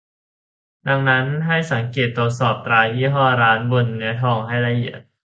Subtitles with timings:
[0.87, 4.99] ดังนั้นให้สังเกตตรวจสอบตรายี่ห้อร้านบนเนื้อทองให้ละเอียด